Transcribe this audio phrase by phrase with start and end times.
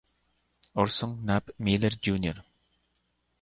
[0.73, 2.39] Orson Knapp Miller, Jr.